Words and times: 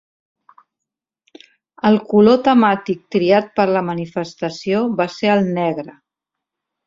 El 1.89 1.99
color 2.13 2.39
temàtic 2.47 3.03
triat 3.17 3.51
per 3.59 3.67
a 3.67 3.75
la 3.77 3.85
manifestació 3.91 4.81
va 5.03 5.07
ser 5.19 5.33
el 5.37 5.47
negre. 5.61 5.95